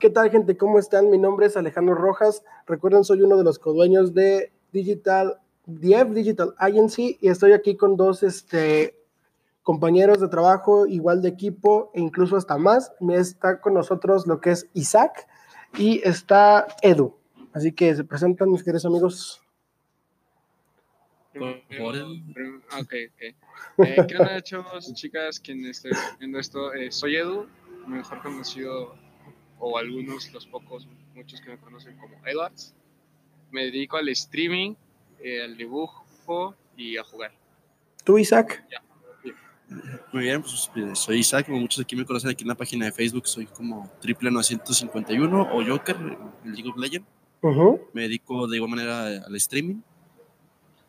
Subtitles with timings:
[0.00, 0.56] ¿Qué tal, gente?
[0.56, 1.10] ¿Cómo están?
[1.10, 2.42] Mi nombre es Alejandro Rojas.
[2.66, 7.98] Recuerden, soy uno de los codueños de Digital, DF Digital Agency y estoy aquí con
[7.98, 8.96] dos este,
[9.62, 12.94] compañeros de trabajo, igual de equipo e incluso hasta más.
[13.10, 15.28] Está con nosotros lo que es Isaac
[15.76, 17.14] y está Edu.
[17.52, 19.42] Así que se presentan mis queridos amigos.
[21.36, 21.44] Ok,
[22.80, 22.92] ok.
[22.92, 23.34] Eh,
[23.76, 25.38] ¿Qué onda, chavos, chicas?
[25.38, 27.48] Quien esté viendo esto, eh, soy Edu,
[27.86, 28.94] mejor conocido
[29.60, 32.74] o algunos, los pocos, muchos que me conocen como Edwards.
[33.52, 34.74] Me dedico al streaming,
[35.22, 37.32] eh, al dibujo y a jugar.
[38.04, 38.64] ¿Tú, Isaac?
[40.12, 42.86] Muy bien, pues eh, soy Isaac, como muchos aquí me conocen aquí en la página
[42.86, 45.96] de Facebook, soy como triple 951 o Joker
[46.44, 47.06] en League of Legends.
[47.92, 49.80] Me dedico de igual manera al streaming.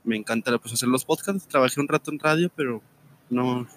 [0.03, 1.47] Me encanta pues, hacer los podcasts.
[1.47, 2.81] Trabajé un rato en radio, pero
[3.29, 3.67] no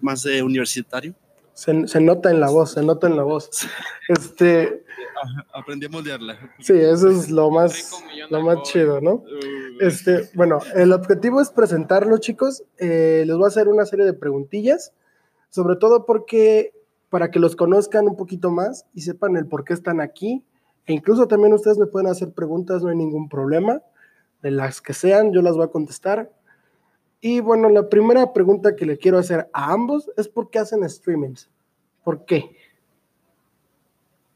[0.00, 1.14] más de universitario.
[1.54, 3.50] Se, se, nota en la voz, se nota en la voz.
[4.08, 4.84] Este,
[5.52, 6.38] Aprendí a moldearla.
[6.58, 9.24] Sí, eso es lo más, lo más chido, ¿no?
[9.80, 12.64] Este, bueno, el objetivo es presentarlo, chicos.
[12.78, 14.92] Eh, les voy a hacer una serie de preguntillas,
[15.50, 16.72] sobre todo porque
[17.08, 20.44] para que los conozcan un poquito más y sepan el por qué están aquí.
[20.86, 23.82] E incluso también ustedes me pueden hacer preguntas, no hay ningún problema.
[24.42, 26.32] De las que sean, yo las voy a contestar.
[27.24, 30.88] Y bueno, la primera pregunta que le quiero hacer a ambos es por qué hacen
[30.90, 31.48] streamings.
[32.02, 32.56] ¿Por qué?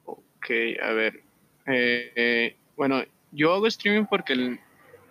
[0.04, 0.46] Ok,
[0.80, 1.24] a ver.
[1.66, 4.60] Eh, eh, bueno, yo hago streaming porque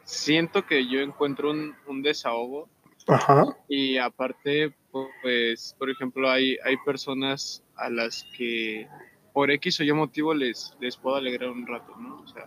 [0.06, 2.70] siento que yo encuentro un, un desahogo.
[3.08, 3.46] Ajá.
[3.68, 4.74] Y aparte,
[5.22, 8.88] pues, por ejemplo, hay, hay personas a las que
[9.34, 12.22] por X o Y motivo les, les puedo alegrar un rato, ¿no?
[12.22, 12.46] O sea,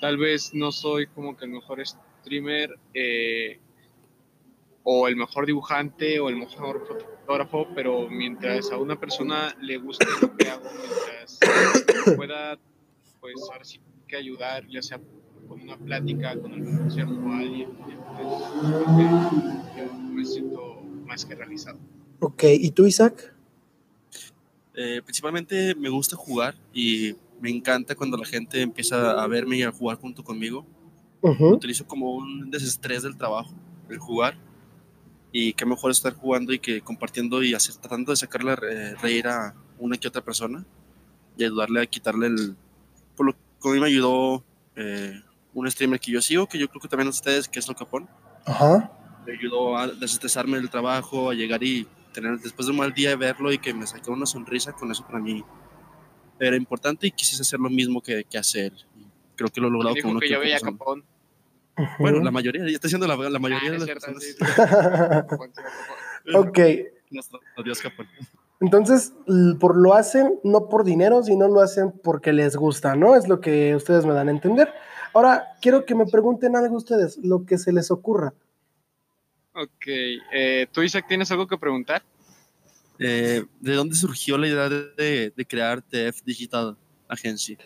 [0.00, 3.60] tal vez no soy como que el mejor streamer, eh,
[4.88, 10.06] o el mejor dibujante o el mejor fotógrafo, pero mientras a una persona le guste
[10.22, 12.56] lo que hago, mientras pueda,
[13.20, 15.00] pues ahora sí que ayudar, ya sea
[15.48, 17.68] con una plática, con algún concierto o alguien,
[18.14, 18.28] pues
[19.76, 21.80] yo me siento más que realizado.
[22.20, 23.34] Ok, ¿y tú, Isaac?
[24.76, 29.62] Eh, principalmente me gusta jugar y me encanta cuando la gente empieza a verme y
[29.64, 30.64] a jugar junto conmigo.
[31.22, 31.50] Uh -huh.
[31.50, 33.52] Lo utilizo como un desestrés del trabajo,
[33.88, 34.46] el jugar
[35.38, 39.28] y qué mejor estar jugando y que compartiendo y hacer, tratando de sacarle eh, reír
[39.28, 40.64] a una que otra persona
[41.36, 42.56] y ayudarle a quitarle el...
[43.14, 44.42] Por lo que a mí me ayudó
[44.76, 45.20] eh,
[45.52, 48.08] un streamer que yo sigo, que yo creo que también a ustedes, que es Locapón.
[48.46, 48.90] Ajá.
[49.26, 53.14] Me ayudó a desestresarme del trabajo, a llegar y tener, después de un mal día,
[53.14, 55.44] verlo y que me saque una sonrisa, con eso para mí
[56.40, 58.72] era importante y quise hacer lo mismo que, que hacer.
[58.98, 59.04] Y
[59.34, 61.04] creo que lo he logrado con uno que yo veía Capón.
[61.98, 65.56] Bueno, la mayoría, ya está diciendo la, la mayoría ah, de las cierto, personas.
[66.24, 66.34] Sí.
[66.34, 66.58] ok.
[67.64, 68.06] Dios Capón.
[68.60, 69.12] Entonces,
[69.60, 73.14] por lo hacen no por dinero, sino lo hacen porque les gusta, ¿no?
[73.14, 74.72] Es lo que ustedes me dan a entender.
[75.12, 78.32] Ahora, quiero que me pregunten algo ustedes, lo que se les ocurra.
[79.54, 79.86] Ok.
[79.86, 82.02] Eh, ¿Tú, Isaac, tienes algo que preguntar?
[82.98, 86.76] Eh, ¿De dónde surgió la idea de, de crear TF Digital
[87.08, 87.58] Agency?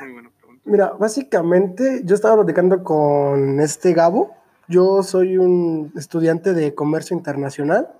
[0.00, 0.33] Muy pregunta.
[0.66, 4.30] Mira, básicamente yo estaba platicando con este Gabo.
[4.66, 7.90] Yo soy un estudiante de comercio internacional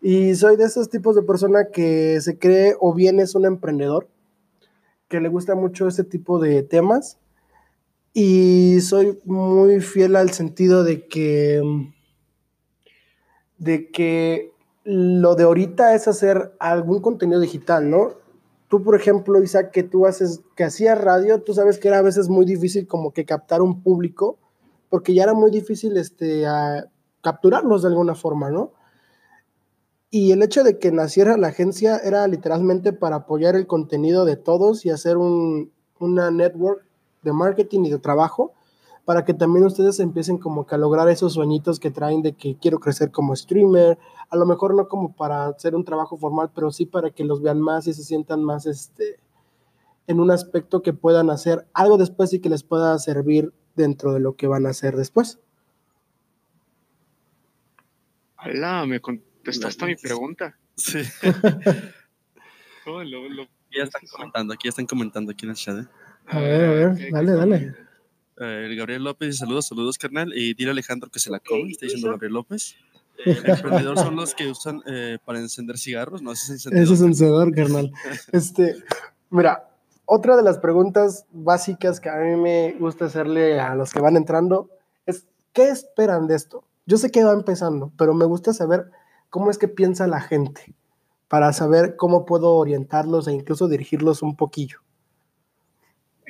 [0.00, 4.08] y soy de esos tipos de persona que se cree o bien es un emprendedor,
[5.08, 7.18] que le gusta mucho este tipo de temas
[8.14, 11.60] y soy muy fiel al sentido de que
[13.58, 14.52] de que
[14.84, 18.14] lo de ahorita es hacer algún contenido digital, ¿no?
[18.68, 22.02] Tú, por ejemplo, Isaac, que tú haces, que hacías radio, tú sabes que era a
[22.02, 24.38] veces muy difícil como que captar un público,
[24.90, 26.44] porque ya era muy difícil este,
[27.22, 28.72] capturarlos de alguna forma, ¿no?
[30.10, 34.36] Y el hecho de que naciera la agencia era literalmente para apoyar el contenido de
[34.36, 36.84] todos y hacer un, una network
[37.22, 38.54] de marketing y de trabajo
[39.08, 42.58] para que también ustedes empiecen como que a lograr esos sueñitos que traen de que
[42.58, 43.98] quiero crecer como streamer,
[44.28, 47.40] a lo mejor no como para hacer un trabajo formal, pero sí para que los
[47.40, 49.18] vean más y se sientan más este,
[50.08, 54.20] en un aspecto que puedan hacer algo después y que les pueda servir dentro de
[54.20, 55.38] lo que van a hacer después.
[58.44, 60.58] Hola, me contestaste mi pregunta.
[60.76, 61.00] Sí.
[62.86, 63.44] oh, lo, lo...
[63.74, 65.78] Ya están comentando, aquí ya están comentando aquí en el chat.
[65.78, 65.88] ¿eh?
[66.26, 67.87] A ver, a ver, dale, dale.
[68.40, 70.32] Eh, Gabriel López, saludos, saludos, carnal.
[70.34, 72.76] Y dile a Alejandro que se la come, está diciendo Gabriel López.
[73.24, 76.84] Eh, el emprendedor son los que usan eh, para encender cigarros, no, ese es encendedor.
[76.84, 77.92] Ese es encendedor, carnal.
[78.32, 78.76] este,
[79.30, 79.68] mira,
[80.04, 84.16] otra de las preguntas básicas que a mí me gusta hacerle a los que van
[84.16, 84.70] entrando
[85.06, 86.64] es, ¿qué esperan de esto?
[86.86, 88.90] Yo sé que va empezando, pero me gusta saber
[89.30, 90.74] cómo es que piensa la gente
[91.28, 94.80] para saber cómo puedo orientarlos e incluso dirigirlos un poquillo.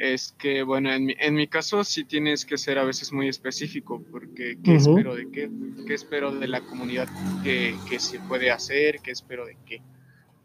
[0.00, 3.28] Es que, bueno, en mi, en mi caso sí tienes que ser a veces muy
[3.28, 5.50] específico, porque ¿qué espero de qué?
[5.88, 7.08] ¿Qué espero de la comunidad
[7.42, 9.00] que, que se puede hacer?
[9.00, 9.82] ¿Qué espero de qué?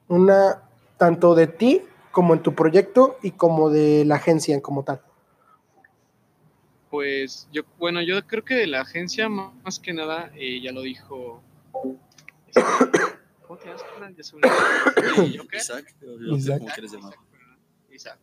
[0.07, 0.63] Una,
[0.97, 5.01] tanto de ti como en tu proyecto y como de la agencia como tal.
[6.89, 10.81] Pues yo, bueno, yo creo que de la agencia más que nada, eh, ya lo
[10.81, 11.44] dijo...
[13.47, 14.33] ¿Cómo te llamas?
[15.53, 15.94] Isaac.
[17.91, 18.19] Isaac.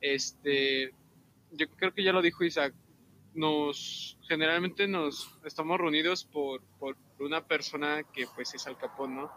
[0.00, 0.92] Este,
[1.52, 2.74] yo creo que ya lo dijo Isaac,
[3.34, 9.30] nos generalmente nos estamos reunidos por, por una persona que pues es Al Capón, ¿no?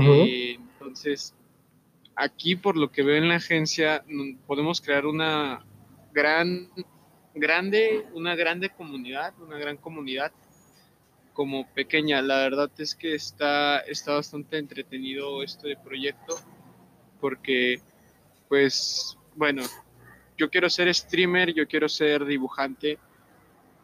[0.00, 1.34] Eh, entonces,
[2.14, 4.04] aquí por lo que veo en la agencia,
[4.46, 5.64] podemos crear una
[6.12, 6.70] gran,
[7.34, 10.32] grande, una grande comunidad, una gran comunidad
[11.32, 12.20] como pequeña.
[12.20, 16.34] La verdad es que está, está bastante entretenido este proyecto
[17.20, 17.80] porque
[18.48, 19.62] pues bueno,
[20.36, 22.98] yo quiero ser streamer, yo quiero ser dibujante.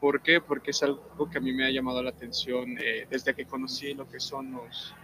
[0.00, 0.40] ¿Por qué?
[0.40, 3.94] Porque es algo que a mí me ha llamado la atención eh, desde que conocí
[3.94, 4.94] lo que son los,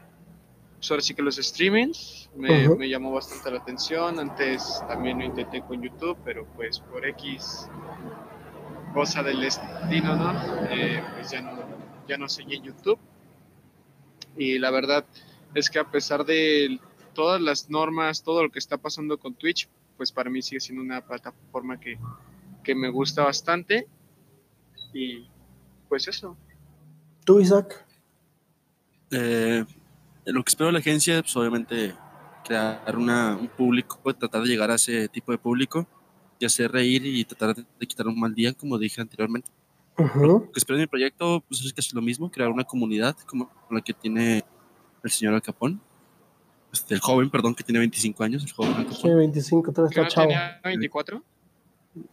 [0.76, 4.18] pues ahora sí que los streamings, me, llamó bastante la atención.
[4.18, 7.68] Antes también lo intenté con YouTube, pero pues por X
[8.92, 10.34] cosa del destino, ¿no?
[10.68, 11.52] Eh, pues ya no,
[12.08, 12.98] ya no seguí en YouTube.
[14.36, 15.04] Y la verdad
[15.54, 16.80] es que a pesar de
[17.14, 19.68] todas las normas, todo lo que está pasando con Twitch,
[20.00, 21.98] pues para mí sigue siendo una plataforma que,
[22.74, 23.86] me gusta bastante.
[24.94, 25.28] Y
[25.90, 26.38] pues eso.
[27.22, 27.84] ¿Tú, Isaac?
[29.10, 29.62] Eh,
[30.24, 31.94] lo que espero de la agencia, pues obviamente
[32.46, 35.86] crear una, un público, tratar de llegar a ese tipo de público
[36.38, 39.50] y hacer reír y tratar de quitar un mal día, como dije anteriormente.
[39.98, 43.18] Lo que espero de mi proyecto pues, es que es lo mismo, crear una comunidad
[43.26, 44.46] como la que tiene
[45.04, 45.82] el señor Alcapón
[46.72, 48.86] este, el joven, perdón, que tiene 25 años, el joven.
[48.92, 50.28] Sí, 25, todavía está chavo.
[50.28, 51.22] ¿Tenía 24?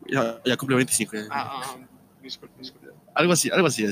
[0.07, 1.12] Ya, ya cumplió 25.
[1.18, 1.88] Ah, ah, ah,
[2.21, 2.88] disculpe, disculpe.
[3.13, 3.86] Algo así, algo así.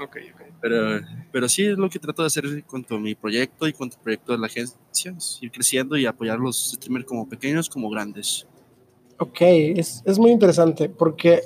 [0.00, 0.42] Ok, ok.
[0.60, 1.00] Pero,
[1.32, 4.32] pero sí es lo que trato de hacer con mi proyecto y con el proyecto
[4.32, 8.46] de la agencia, ir creciendo y apoyar a los streamers como pequeños como grandes.
[9.18, 11.42] Ok, es, es muy interesante porque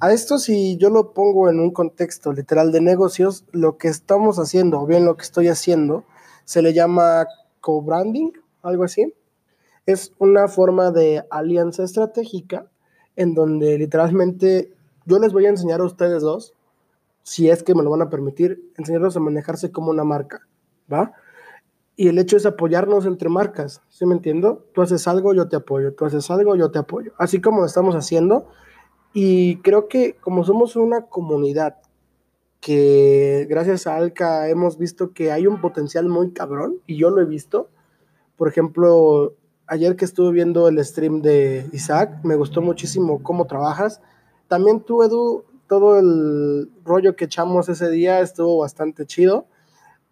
[0.00, 4.38] a esto si yo lo pongo en un contexto literal de negocios, lo que estamos
[4.38, 6.04] haciendo, o bien lo que estoy haciendo,
[6.44, 7.26] se le llama
[7.60, 9.14] co-branding, algo así.
[9.86, 12.66] Es una forma de alianza estratégica
[13.16, 14.72] en donde literalmente
[15.06, 16.54] yo les voy a enseñar a ustedes dos,
[17.22, 20.46] si es que me lo van a permitir, enseñarlos a manejarse como una marca,
[20.92, 21.12] ¿va?
[21.96, 24.64] Y el hecho es apoyarnos entre marcas, ¿sí me entiendo?
[24.72, 27.66] Tú haces algo, yo te apoyo, tú haces algo, yo te apoyo, así como lo
[27.66, 28.48] estamos haciendo.
[29.12, 31.76] Y creo que como somos una comunidad
[32.60, 37.22] que gracias a Alca hemos visto que hay un potencial muy cabrón y yo lo
[37.22, 37.68] he visto.
[38.36, 39.34] Por ejemplo,
[39.66, 44.00] ayer que estuve viendo el stream de Isaac, me gustó muchísimo cómo trabajas.
[44.46, 49.46] También tú, Edu, todo el rollo que echamos ese día estuvo bastante chido.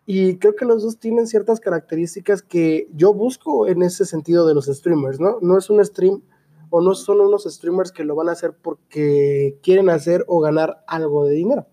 [0.07, 4.55] Y creo que los dos tienen ciertas características que yo busco en ese sentido de
[4.55, 5.37] los streamers, ¿no?
[5.43, 6.23] No es un stream
[6.71, 10.83] o no son unos streamers que lo van a hacer porque quieren hacer o ganar
[10.87, 11.67] algo de dinero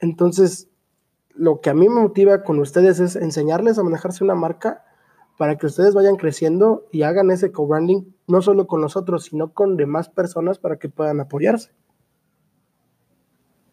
[0.00, 0.68] entonces,
[1.34, 4.84] lo que a mí me motiva con ustedes es enseñarles a manejarse una marca
[5.36, 9.76] para que ustedes vayan creciendo y hagan ese co-branding no solo con nosotros, sino con
[9.76, 11.70] demás personas para que puedan apoyarse.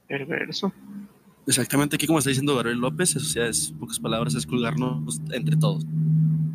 [0.07, 0.71] Perverso.
[1.47, 5.57] Exactamente, aquí como está diciendo Gabriel López, eso sea, es pocas palabras, es colgarnos entre
[5.57, 5.85] todos.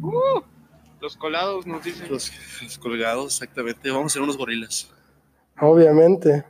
[0.00, 0.40] Uh,
[1.00, 2.10] los colados nos dicen.
[2.10, 4.90] Los, los colgados, exactamente, vamos a ser unos gorilas.
[5.60, 6.44] Obviamente.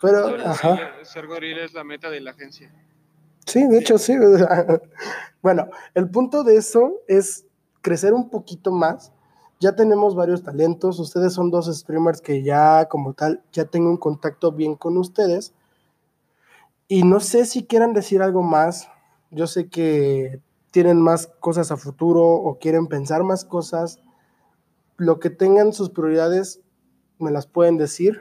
[0.00, 0.54] Pero,
[1.02, 2.70] Ser, gorila es la meta de la agencia.
[3.46, 4.14] Sí, de hecho sí.
[5.42, 7.46] Bueno, el punto de eso es
[7.80, 9.12] crecer un poquito más.
[9.60, 10.98] Ya tenemos varios talentos.
[10.98, 15.54] Ustedes son dos streamers que ya como tal, ya tengo un contacto bien con ustedes.
[16.88, 18.88] Y no sé si quieran decir algo más.
[19.30, 20.40] Yo sé que
[20.72, 24.00] tienen más cosas a futuro o quieren pensar más cosas.
[24.96, 26.60] Lo que tengan sus prioridades,
[27.18, 28.20] me las pueden decir.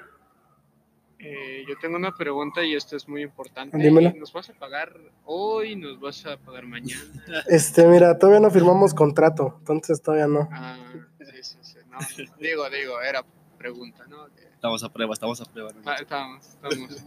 [1.27, 3.75] Eh, yo tengo una pregunta y esto es muy importante.
[4.13, 5.75] ¿Nos vas a pagar hoy?
[5.75, 7.01] ¿Nos vas a pagar mañana?
[7.47, 10.47] Este, mira, todavía no firmamos contrato, entonces todavía no.
[10.51, 10.77] Ah,
[11.19, 11.77] sí, sí, sí.
[11.89, 11.97] No,
[12.39, 13.25] digo, digo, era
[13.57, 14.27] pregunta, ¿no?
[14.27, 15.71] Estamos a prueba, estamos a prueba.
[15.85, 17.03] Ah, estamos, estamos,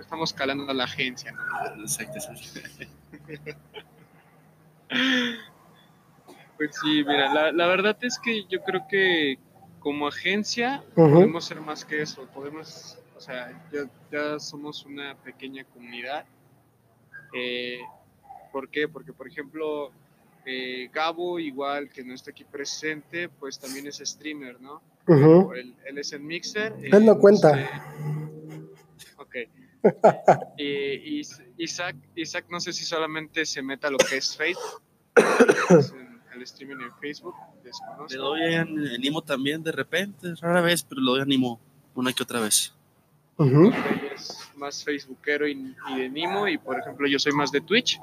[0.00, 1.30] estamos calando a la agencia.
[1.30, 1.82] ¿no?
[1.82, 2.18] Exacto,
[6.56, 9.38] Pues sí, mira, la, la verdad es que yo creo que
[9.78, 13.52] como agencia podemos ser más que eso, podemos o sea,
[14.10, 16.24] ya, somos una pequeña comunidad.
[17.34, 17.80] Eh,
[18.50, 18.88] ¿Por qué?
[18.88, 19.90] Porque, por ejemplo,
[20.46, 24.80] eh, Gabo, igual que no está aquí presente, pues también es streamer, ¿no?
[25.06, 26.74] él, es el mixer.
[26.80, 27.52] Él no cuenta.
[29.18, 29.36] ok.
[30.56, 31.20] y,
[31.58, 34.82] Isaac, Isaac, no sé si solamente se meta a lo que es Facebook,
[36.34, 37.34] el streaming en Facebook.
[38.08, 41.58] Le doy en, Nimo también de repente, rara vez, pero lo doy a
[41.94, 42.72] una que otra vez.
[44.14, 47.98] Es más facebookero y, y, de Nimo, y por ejemplo yo soy más de Twitch.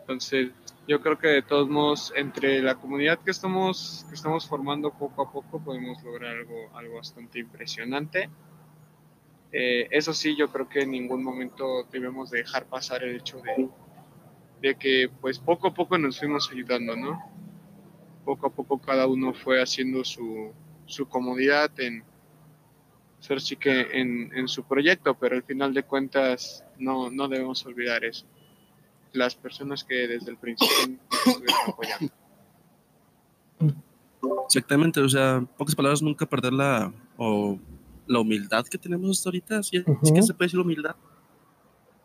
[0.00, 0.50] Entonces,
[0.86, 5.22] yo creo que de todos modos, entre la comunidad que estamos, que estamos formando poco
[5.22, 8.30] a poco, podemos lograr algo, algo bastante impresionante.
[9.52, 13.68] Eh, eso sí, yo creo que en ningún momento debemos dejar pasar el hecho de,
[14.60, 17.20] de que pues poco a poco nos fuimos ayudando, ¿no?
[18.24, 20.52] Poco a poco cada uno fue haciendo su,
[20.84, 22.04] su comodidad en,
[23.26, 27.64] ser sí que en, en, su proyecto, pero al final de cuentas no, no debemos
[27.66, 28.26] olvidar eso
[29.12, 30.98] las personas que desde el principio
[31.66, 32.12] apoyando.
[34.46, 37.58] Exactamente, o sea, pocas palabras, nunca perder la, o
[38.06, 40.94] la humildad que tenemos hasta ahorita, sí, que se puede decir humildad.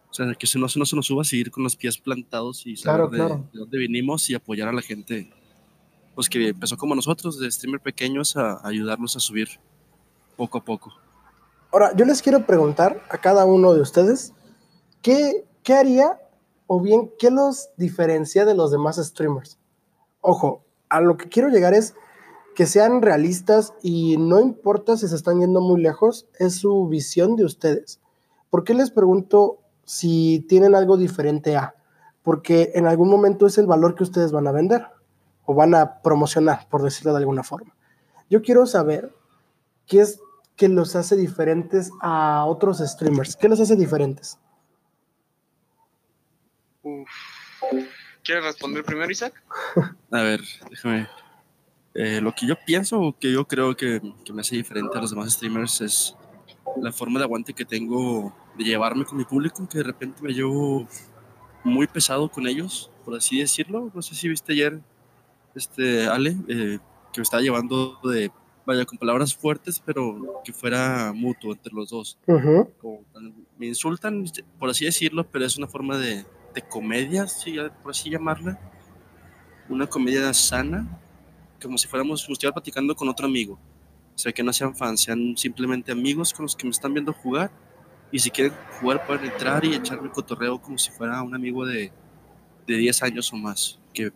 [0.09, 2.65] O sea, que se no, no se nos suba a seguir con los pies plantados
[2.65, 5.31] y saber de, de, dónde vinimos y apoyar a la gente,
[6.15, 9.47] pues que empezó como nosotros, de streamer pequeños, a, ayudarnos a subir
[10.35, 10.93] poco a poco.
[11.71, 14.33] Ahora, yo les quiero preguntar a cada uno de ustedes,
[15.01, 16.19] ¿qué, qué haría
[16.73, 19.59] o bien qué los diferencia de los demás streamers.
[20.21, 21.95] Ojo, a lo que quiero llegar es
[22.55, 27.35] que sean realistas y no importa si se están yendo muy lejos, es su visión
[27.35, 27.99] de ustedes.
[28.49, 31.75] ¿Por qué les pregunto si tienen algo diferente a?
[32.23, 34.87] Porque en algún momento es el valor que ustedes van a vender
[35.43, 37.75] o van a promocionar, por decirlo de alguna forma.
[38.29, 39.13] Yo quiero saber
[39.87, 40.21] qué es
[40.61, 43.35] que los hace diferentes a otros streamers.
[43.35, 44.37] ¿Qué los hace diferentes?
[48.23, 49.33] ¿Quieres responder primero, Isaac?
[50.11, 50.39] A ver,
[50.69, 51.07] déjame.
[51.95, 55.01] Eh, lo que yo pienso o que yo creo que, que, me hace diferente a
[55.01, 56.15] los demás streamers es
[56.79, 60.31] la forma de aguante que tengo de llevarme con mi público, que de repente me
[60.31, 60.87] llevo
[61.63, 63.89] muy pesado con ellos, por así decirlo.
[63.95, 64.79] No sé si viste ayer,
[65.55, 66.77] este, Ale, eh,
[67.11, 68.31] que me estaba llevando de,
[68.71, 72.17] vaya, con palabras fuertes, pero que fuera mutuo entre los dos.
[73.57, 74.25] me insultan,
[74.59, 77.25] por así decirlo, pero es una forma de, de comedia,
[77.81, 78.59] por así llamarla,
[79.69, 80.99] una comedia sana,
[81.61, 83.59] como si fuéramos, estuviera platicando con otro amigo.
[84.15, 87.13] O sea, que no sean fans, sean simplemente amigos con los que me están viendo
[87.13, 87.51] jugar.
[88.11, 91.91] Y si quieren jugar, pueden entrar y echarme cotorreo como si fuera un amigo de,
[92.67, 93.79] de 10 años o más.
[93.93, 94.11] Que,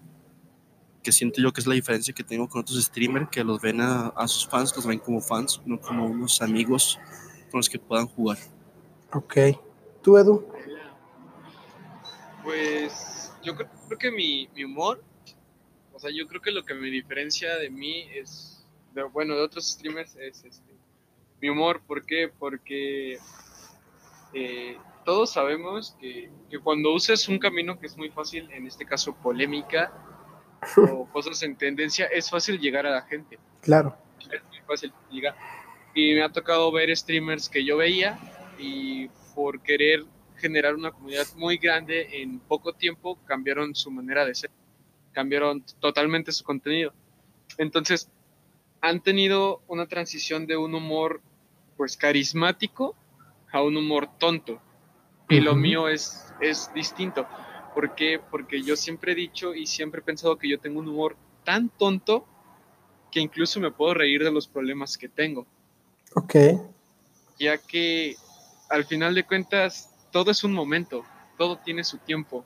[1.05, 3.79] que siento yo que es la diferencia que tengo con otros streamers, que los ven
[3.79, 6.99] a, a sus fans, los ven como fans, no como unos amigos
[7.51, 8.39] con los que puedan jugar.
[9.13, 9.37] Ok.
[10.01, 10.43] ¿Tú, Edu?
[12.43, 15.03] Pues yo creo, que mi, humor,
[15.93, 18.65] o sea, yo creo que lo que me diferencia de mí es,
[19.13, 20.73] bueno, de otros streamers es este,
[21.39, 21.81] mi humor.
[21.85, 22.31] ¿Por qué?
[22.39, 23.19] Porque
[24.33, 26.31] eh, todos sabemos que,
[26.63, 29.93] cuando usas un camino que es muy fácil, en este caso polémica
[30.77, 33.39] o cosas en tendencia, es fácil llegar a la gente.
[33.61, 33.95] Claro.
[34.19, 35.35] Es muy fácil llegar.
[35.93, 38.17] Y me ha tocado ver streamers que yo veía
[38.57, 40.05] y por querer
[40.37, 44.51] generar una comunidad muy grande en poco tiempo, cambiaron su manera de ser,
[45.13, 46.93] cambiaron totalmente su contenido.
[47.57, 48.09] Entonces,
[48.81, 51.21] han tenido una transición de un humor
[51.77, 52.95] pues carismático
[53.51, 54.61] a un humor tonto.
[55.29, 57.27] Y lo mío es, es distinto.
[57.75, 58.21] ¿Por qué?
[58.31, 61.67] Porque yo siempre he dicho y siempre he pensado que yo tengo un humor tan
[61.67, 62.25] tonto
[63.11, 65.45] que incluso me puedo reír de los problemas que tengo.
[66.15, 66.35] Ok.
[67.37, 68.15] Ya que
[68.69, 71.03] al final de cuentas todo es un momento,
[71.37, 72.45] todo tiene su tiempo.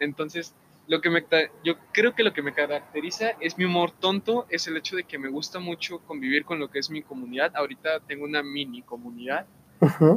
[0.00, 0.54] Entonces,
[0.86, 1.22] lo que me,
[1.62, 5.04] yo creo que lo que me caracteriza es mi humor tonto, es el hecho de
[5.04, 7.52] que me gusta mucho convivir con lo que es mi comunidad.
[7.54, 9.46] Ahorita tengo una mini comunidad,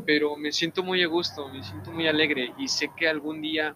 [0.05, 3.75] pero me siento muy a gusto, me siento muy alegre y sé que algún día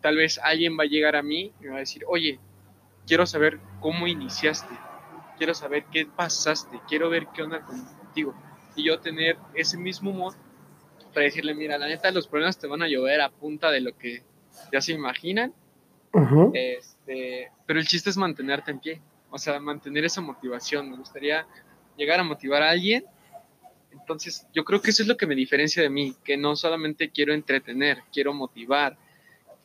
[0.00, 2.38] tal vez alguien va a llegar a mí y me va a decir, oye,
[3.06, 4.74] quiero saber cómo iniciaste,
[5.36, 8.34] quiero saber qué pasaste, quiero ver qué onda contigo.
[8.76, 10.34] Y yo tener ese mismo humor
[11.12, 13.96] para decirle, mira, la neta, los problemas te van a llover a punta de lo
[13.96, 14.22] que
[14.72, 15.54] ya se imaginan.
[16.52, 20.90] este, pero el chiste es mantenerte en pie, o sea, mantener esa motivación.
[20.90, 21.46] Me gustaría
[21.96, 23.04] llegar a motivar a alguien.
[23.98, 27.10] Entonces, yo creo que eso es lo que me diferencia de mí, que no solamente
[27.10, 28.96] quiero entretener, quiero motivar,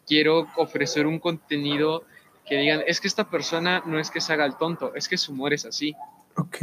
[0.06, 2.04] quiero ofrecer un contenido
[2.46, 5.18] que digan, es que esta persona no es que se haga el tonto, es que
[5.18, 5.96] su humor es así.
[6.36, 6.58] Ok,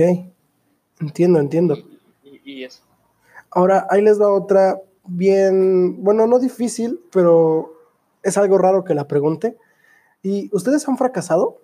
[1.01, 1.77] entiendo, entiendo.
[2.23, 2.83] y eso.
[3.51, 7.73] Ahora, ahí les va otra bien, bueno, no difícil, pero
[8.23, 9.57] es algo raro que la pregunte.
[10.23, 11.61] ¿Y ustedes han fracasado?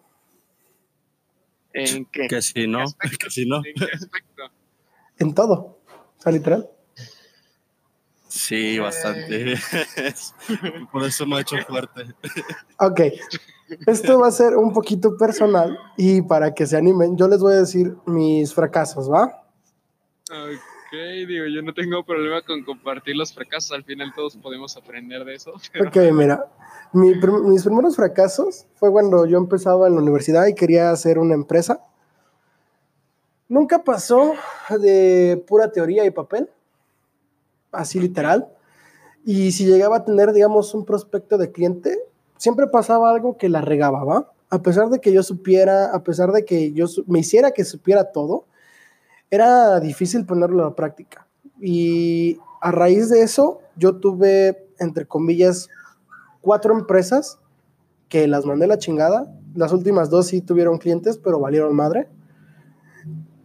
[1.73, 2.29] ¿En qué?
[2.29, 2.85] Que si no,
[3.19, 3.57] que si no.
[3.57, 4.43] ¿En qué aspecto?
[5.19, 5.79] En todo.
[6.23, 6.69] Sea, literal.
[8.29, 9.57] Sí, bastante.
[10.93, 12.05] Por eso me ha hecho fuerte.
[12.79, 13.01] Ok.
[13.87, 17.55] Esto va a ser un poquito personal y para que se animen, yo les voy
[17.55, 19.45] a decir mis fracasos, ¿va?
[20.31, 20.93] Ok,
[21.27, 25.35] digo, yo no tengo problema con compartir los fracasos, al final todos podemos aprender de
[25.35, 25.53] eso.
[25.73, 26.45] pero- Ok, mira,
[26.93, 31.19] mi prim- mis primeros fracasos fue cuando yo empezaba en la universidad y quería hacer
[31.19, 31.81] una empresa.
[33.53, 34.33] Nunca pasó
[34.81, 36.49] de pura teoría y papel,
[37.71, 38.49] así literal.
[39.27, 41.99] Y si llegaba a tener, digamos, un prospecto de cliente,
[42.39, 44.33] siempre pasaba algo que la regaba, ¿va?
[44.49, 48.11] A pesar de que yo supiera, a pesar de que yo me hiciera que supiera
[48.11, 48.47] todo,
[49.31, 51.27] era difícil ponerlo a la práctica.
[51.61, 55.69] Y a raíz de eso, yo tuve, entre comillas,
[56.41, 57.39] cuatro empresas
[58.09, 59.31] que las mandé la chingada.
[59.55, 62.09] Las últimas dos sí tuvieron clientes, pero valieron madre.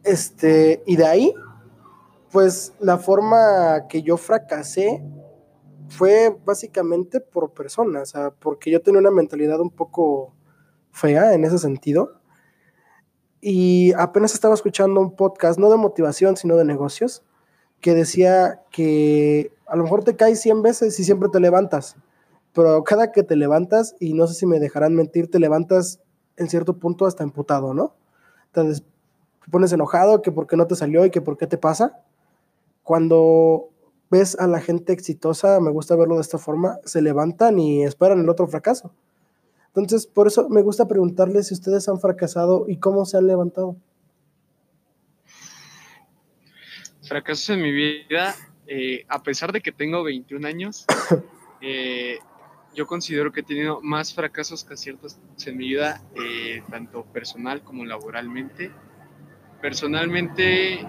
[0.07, 1.33] Este, y de ahí,
[2.31, 5.03] pues la forma que yo fracasé
[5.89, 10.33] fue básicamente por persona, o sea, porque yo tenía una mentalidad un poco
[10.91, 12.21] fea en ese sentido.
[13.41, 17.23] Y apenas estaba escuchando un podcast, no de motivación, sino de negocios,
[17.81, 21.97] que decía que a lo mejor te caes 100 veces y siempre te levantas,
[22.53, 25.99] pero cada que te levantas, y no sé si me dejarán mentir, te levantas
[26.37, 27.95] en cierto punto hasta emputado, ¿no?
[28.47, 28.83] Entonces,
[29.47, 32.03] te pones enojado, que por qué no te salió y que por qué te pasa.
[32.83, 33.69] Cuando
[34.11, 38.19] ves a la gente exitosa, me gusta verlo de esta forma, se levantan y esperan
[38.19, 38.91] el otro fracaso.
[39.67, 43.77] Entonces, por eso me gusta preguntarles si ustedes han fracasado y cómo se han levantado.
[47.07, 48.35] fracasos en mi vida,
[48.67, 50.85] eh, a pesar de que tengo 21 años,
[51.61, 52.17] eh,
[52.75, 57.63] yo considero que he tenido más fracasos que aciertos en mi vida, eh, tanto personal
[57.63, 58.71] como laboralmente.
[59.61, 60.87] Personalmente,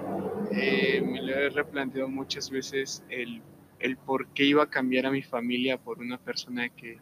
[0.53, 3.43] eh, me lo he replanteado muchas veces el,
[3.79, 6.99] el por qué iba a cambiar a mi familia por una persona que,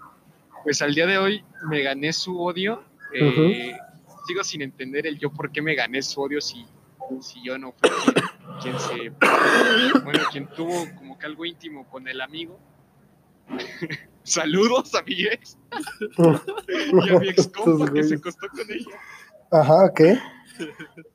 [0.63, 2.83] pues al día de hoy, me gané su odio.
[3.15, 3.73] eh,
[4.27, 6.67] Sigo sin entender el yo por qué me gané su odio si,
[7.21, 7.89] si yo no fui
[8.61, 9.11] quien, quien se,
[10.03, 12.59] bueno, quien tuvo como que algo íntimo con el amigo.
[14.25, 15.57] Saludos a mi ex
[16.19, 18.99] y a mi ex compa que se acostó con ella.
[19.53, 20.01] Ajá, ok.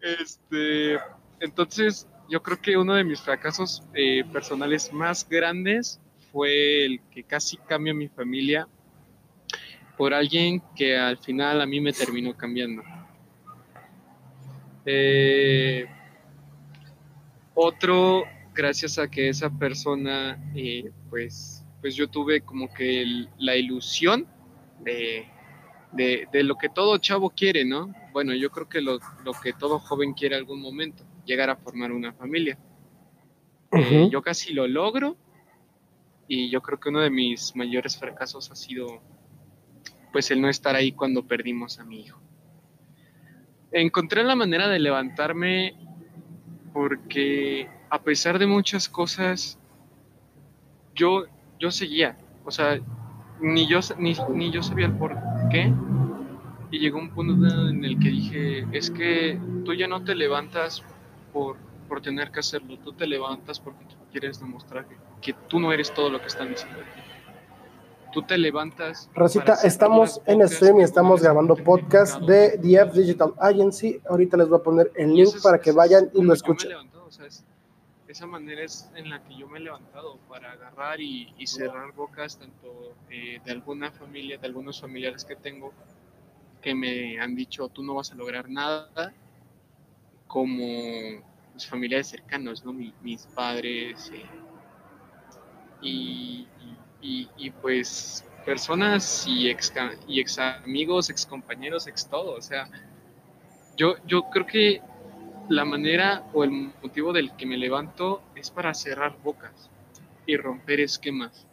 [0.01, 0.97] Este,
[1.39, 5.99] entonces, yo creo que uno de mis fracasos eh, personales más grandes
[6.31, 8.67] fue el que casi cambia mi familia
[9.97, 12.83] por alguien que al final a mí me terminó cambiando.
[14.85, 15.85] Eh,
[17.53, 18.23] otro,
[18.53, 24.25] gracias a que esa persona, eh, pues, pues yo tuve como que la ilusión
[24.79, 25.27] de,
[25.91, 27.93] de, de lo que todo chavo quiere, ¿no?
[28.13, 31.91] Bueno, yo creo que lo, lo que todo joven quiere algún momento, llegar a formar
[31.91, 32.57] una familia.
[33.71, 35.15] Eh, yo casi lo logro
[36.27, 39.01] y yo creo que uno de mis mayores fracasos ha sido
[40.11, 42.19] pues el no estar ahí cuando perdimos a mi hijo.
[43.71, 45.75] Encontré la manera de levantarme
[46.73, 49.57] porque a pesar de muchas cosas
[50.93, 51.25] yo
[51.59, 52.81] yo seguía, o sea,
[53.41, 55.15] ni yo ni, ni yo sabía el por
[55.49, 55.73] qué
[56.71, 57.33] y llegó un punto
[57.69, 60.83] en el que dije, es que tú ya no te levantas
[61.33, 61.57] por,
[61.89, 65.73] por tener que hacerlo, tú te levantas porque tú quieres demostrar que, que tú no
[65.73, 66.79] eres todo lo que están diciendo.
[68.13, 69.09] Tú te levantas.
[69.15, 74.01] Rosita, estamos en stream y estamos grabando podcast de DF Digital Agency.
[74.09, 76.69] Ahorita les voy a poner el link es- para que vayan y lo escuchen.
[76.71, 77.45] levantado, o sea, es-
[78.11, 82.37] esa manera es en la que yo me he levantado para agarrar y, cerrar bocas
[82.37, 85.73] tanto eh, de alguna familia, de algunos familiares que tengo
[86.61, 89.13] que me han dicho tú no vas a lograr nada,
[90.27, 90.65] como
[91.53, 92.71] mis familiares cercanos, ¿no?
[92.73, 94.29] Mi- mis padres eh,
[95.81, 96.47] y,
[97.01, 99.73] y- y, pues personas y ex,
[100.07, 102.69] y ex amigos, ex compañeros, ex todo, o sea,
[103.77, 104.81] yo, yo creo que
[105.51, 109.69] la manera o el motivo del que me levanto es para cerrar bocas
[110.25, 111.45] y romper esquemas.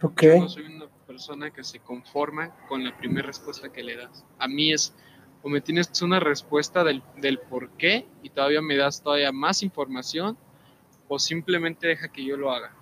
[0.00, 3.96] Ok, Yo no soy una persona que se conforma con la primera respuesta que le
[3.96, 4.24] das.
[4.38, 4.94] A mí es
[5.42, 9.62] o me tienes una respuesta del, del por qué y todavía me das todavía más
[9.62, 10.38] información
[11.08, 12.72] o simplemente deja que yo lo haga.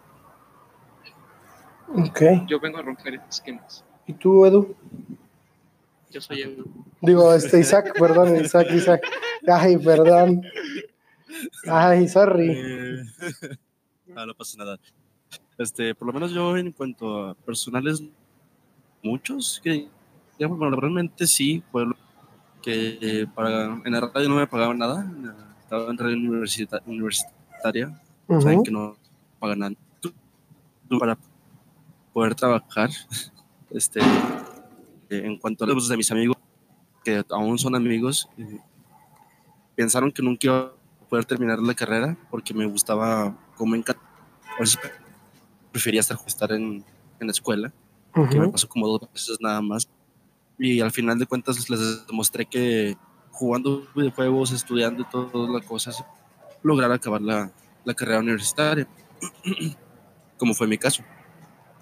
[1.88, 2.46] ok.
[2.46, 3.84] Yo vengo a romper esquemas.
[4.06, 4.76] ¿Y tú, Edu?
[6.10, 6.64] Yo soy el...
[7.00, 9.02] Digo, este, Isaac, perdón, Isaac, Isaac.
[9.46, 10.42] Ay, perdón.
[11.66, 12.50] Ay, sorry.
[12.50, 13.02] Eh,
[14.16, 14.78] ah, no pasa nada.
[15.56, 18.02] Este, por lo menos yo en cuanto a personales,
[19.02, 19.88] muchos que,
[20.38, 21.84] digamos, bueno, realmente sí, fue
[22.62, 25.10] que eh, para, en la radio no me pagaban nada,
[25.62, 26.16] estaba en radio
[26.86, 28.96] universitaria, saben que no
[29.38, 29.74] pagan nada.
[30.98, 31.16] Para
[32.12, 32.90] poder trabajar,
[33.70, 34.00] este,
[35.10, 36.36] en cuanto a los de mis amigos,
[37.04, 38.58] que aún son amigos, eh,
[39.74, 43.84] pensaron que nunca iba a poder terminar la carrera porque me gustaba como en
[45.72, 46.84] prefería estar, estar en,
[47.18, 47.72] en la escuela,
[48.30, 49.88] que me pasó como dos veces nada más.
[50.58, 52.96] Y al final de cuentas les demostré que
[53.30, 56.04] jugando videojuegos, estudiando todas las cosas,
[56.62, 57.50] lograr acabar la,
[57.84, 58.86] la carrera universitaria,
[60.38, 61.02] como fue mi caso.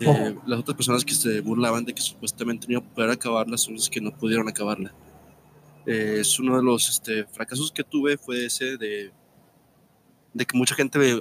[0.01, 3.59] Eh, las otras personas que se burlaban de que supuestamente no iba a poder acabarla
[3.59, 4.95] son las que no pudieron acabarla.
[5.87, 9.11] Eh, es uno de los este, fracasos que tuve fue ese de,
[10.35, 11.21] de que mucha gente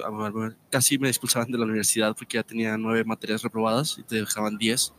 [0.70, 4.56] casi me expulsaban de la universidad porque ya tenía nueve materias reprobadas y te dejaban
[4.58, 4.92] diez.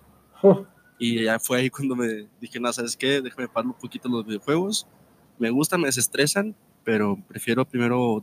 [0.97, 3.21] Y ya fue ahí cuando me dije, no, ¿sabes qué?
[3.21, 4.85] Déjame parar un poquito los videojuegos.
[5.37, 8.21] Me gustan, me desestresan, pero prefiero primero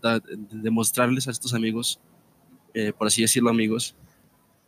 [0.51, 1.99] demostrarles a estos amigos,
[2.75, 3.97] eh, por así decirlo amigos,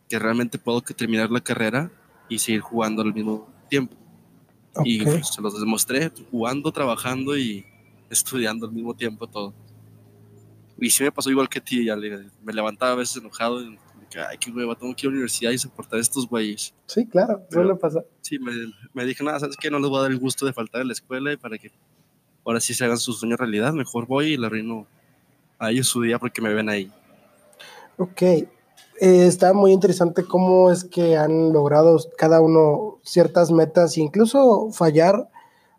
[0.09, 1.91] que realmente puedo terminar la carrera
[2.27, 3.95] y seguir jugando al mismo tiempo.
[4.83, 7.65] Y se los demostré jugando, trabajando y
[8.09, 9.53] estudiando al mismo tiempo todo.
[10.77, 13.77] Y sí me pasó igual que a ti, ya me levantaba a veces enojado, y,
[14.29, 16.73] ay, qué hueva, tengo que ir a la universidad y soportar a estos güeyes.
[16.85, 18.05] Sí, claro, suele pasar.
[18.21, 18.53] Sí, me,
[18.93, 19.69] me dije, nada, ¿sabes qué?
[19.69, 21.71] No les voy a dar el gusto de faltar a la escuela y para que
[22.45, 24.87] ahora sí se hagan sus sueños realidad, mejor voy y le arruino
[25.59, 26.91] a ellos su día porque me ven ahí.
[27.97, 28.21] Ok,
[29.01, 35.29] eh, está muy interesante cómo es que han logrado cada uno ciertas metas, incluso fallar,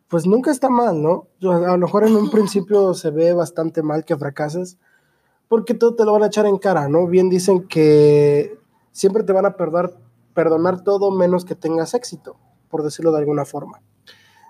[0.08, 1.28] pues nunca está mal, ¿no?
[1.42, 4.78] A lo mejor en un principio se ve bastante mal que fracases,
[5.48, 7.06] porque todo te lo van a echar en cara, ¿no?
[7.08, 8.58] Bien dicen que
[8.90, 9.92] siempre te van a perdonar,
[10.32, 12.36] perdonar todo menos que tengas éxito,
[12.70, 13.82] por decirlo de alguna forma.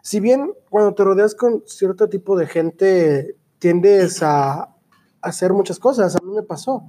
[0.02, 4.76] Si bien cuando te rodeas con cierto tipo de gente, tiendes a
[5.22, 6.84] hacer muchas cosas, a mí me pasó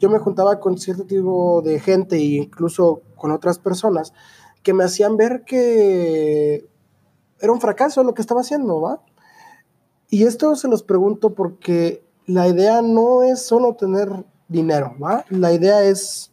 [0.00, 4.14] yo me juntaba con cierto tipo de gente e incluso con otras personas
[4.62, 6.66] que me hacían ver que
[7.38, 9.02] era un fracaso lo que estaba haciendo, ¿va?
[10.08, 15.24] Y esto se los pregunto porque la idea no es solo tener dinero, ¿va?
[15.28, 16.32] La idea es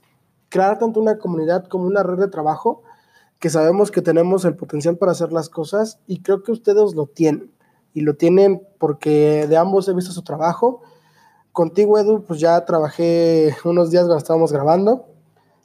[0.49, 2.84] crear tanto una comunidad como una red de trabajo
[3.38, 7.06] que sabemos que tenemos el potencial para hacer las cosas y creo que ustedes lo
[7.06, 7.51] tienen.
[7.93, 10.82] Y lo tienen porque de ambos he visto su trabajo
[11.57, 15.07] contigo, Edu, pues ya trabajé unos días cuando estábamos grabando.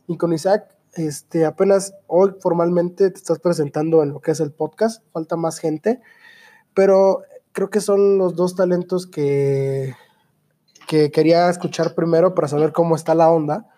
[0.09, 4.53] Y con Isaac, este, apenas hoy formalmente te estás presentando en lo que es el
[4.53, 5.05] podcast.
[5.13, 6.01] Falta más gente.
[6.73, 7.21] Pero
[7.53, 9.95] creo que son los dos talentos que,
[10.89, 13.69] que quería escuchar primero para saber cómo está la onda.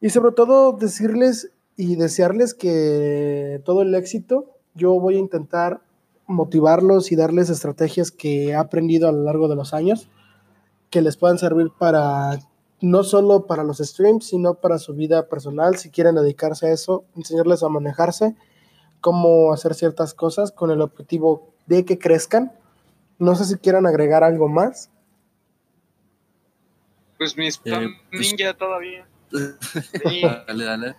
[0.00, 4.52] Y sobre todo decirles y desearles que todo el éxito.
[4.76, 5.80] Yo voy a intentar
[6.28, 10.08] motivarlos y darles estrategias que he aprendido a lo largo de los años
[10.92, 12.38] que les puedan servir para
[12.82, 17.06] no solo para los streams, sino para su vida personal, si quieren dedicarse a eso,
[17.16, 18.36] enseñarles a manejarse,
[19.00, 22.52] cómo hacer ciertas cosas con el objetivo de que crezcan.
[23.18, 24.90] No sé si quieran agregar algo más.
[27.16, 29.06] Pues mi spam eh, pues ninja todavía.
[30.46, 30.96] dale, dale.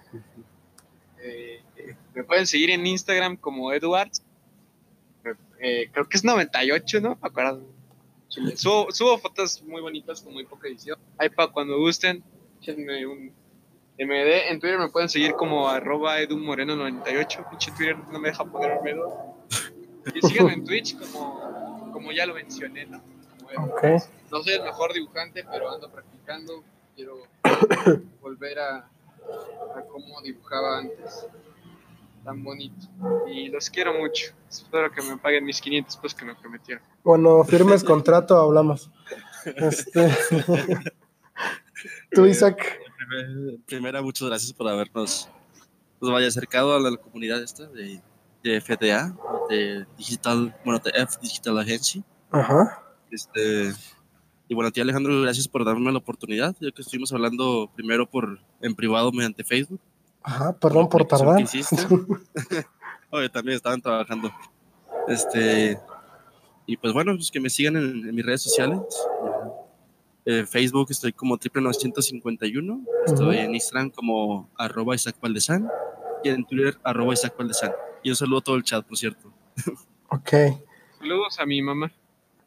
[1.21, 1.61] Eh,
[2.15, 4.23] me pueden seguir en Instagram como Edwards.
[5.59, 7.17] Eh, creo que es 98, ¿no?
[7.21, 7.63] Acuérdate
[8.55, 10.97] Subo, fotos muy bonitas con muy poca edición.
[11.17, 12.23] Ahí para cuando gusten,
[12.61, 13.27] échenme un
[13.99, 14.49] MD.
[14.49, 17.49] En Twitter me pueden seguir como arroba edumoreno98.
[17.49, 19.13] Pinche Twitter no me deja ponerme dos.
[20.13, 23.01] Y síganme en Twitch como, como ya lo mencioné, ¿no?
[24.31, 26.63] No soy el mejor dibujante, pero ando practicando.
[26.95, 27.27] Quiero
[28.21, 31.27] volver a, a cómo dibujaba antes
[32.23, 32.87] tan bonito.
[33.27, 34.33] Y los quiero mucho.
[34.49, 36.83] Espero que me paguen mis 500 pues que me prometieron.
[37.03, 38.89] Bueno, firmes contrato, hablamos.
[39.45, 40.09] Este...
[42.11, 42.79] Tú, Isaac.
[43.65, 45.29] Primera, muchas gracias por habernos
[46.03, 48.01] nos vaya acercado a la comunidad esta de,
[48.43, 49.15] de FDA,
[49.49, 52.03] de Digital, bueno, de F Digital Agency.
[52.29, 52.83] Ajá.
[53.09, 53.71] Este,
[54.49, 58.09] y bueno, a ti Alejandro, gracias por darme la oportunidad, ya que estuvimos hablando primero
[58.09, 59.79] por en privado mediante Facebook
[60.23, 61.43] Ajá, perdón por tardar.
[63.09, 64.31] Oye, también estaban trabajando.
[65.07, 65.77] Este,
[66.65, 68.79] y pues bueno, pues que me sigan en, mis redes sociales.
[70.25, 72.85] Eh, Facebook estoy como triple 951.
[73.05, 75.69] Estoy en Instagram como arroba Isaac Valdezán.
[76.23, 77.73] Y en Twitter arroba Isaac Valdezán.
[78.01, 79.33] Y un saludo a todo el chat, por cierto.
[80.09, 80.31] Ok.
[80.99, 81.91] Saludos a mi mamá.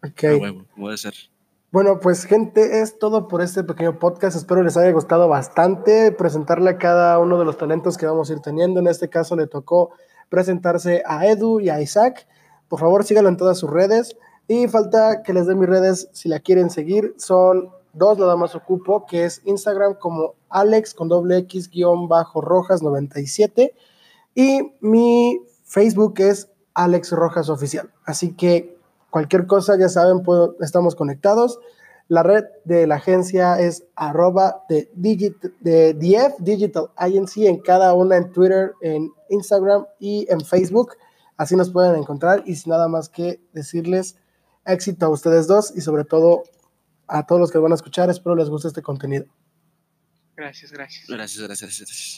[0.02, 0.24] Ok.
[0.24, 1.14] A huevo, como debe ser.
[1.72, 4.37] Bueno, pues gente, es todo por este pequeño podcast.
[4.37, 8.35] Espero les haya gustado bastante presentarle a cada uno de los talentos que vamos a
[8.35, 8.79] ir teniendo.
[8.79, 9.90] En este caso le tocó
[10.29, 12.29] presentarse a Edu y a Isaac.
[12.68, 14.16] Por favor, síganlo en todas sus redes.
[14.46, 17.14] Y falta que les dé mis redes si la quieren seguir.
[17.18, 22.40] Son dos, nada más ocupo, que es Instagram como Alex con doble X guion bajo
[22.40, 23.74] Rojas 97.
[24.37, 27.90] Y mi Facebook es Alex Rojas Oficial.
[28.05, 28.75] Así que
[29.16, 30.22] cualquier cosa, ya saben,
[30.61, 31.59] estamos conectados.
[32.07, 38.18] La red de la agencia es arroba de, de DF Digital Agency en cada una
[38.18, 40.98] en Twitter, en Instagram y en Facebook.
[41.38, 44.18] Así nos pueden encontrar y sin nada más que decirles
[44.66, 46.42] éxito a ustedes dos y sobre todo
[47.07, 48.11] a todos los que van a escuchar.
[48.11, 49.24] Espero les guste este contenido.
[50.37, 51.07] Gracias, gracias.
[51.09, 52.12] Gracias, gracias, gracias.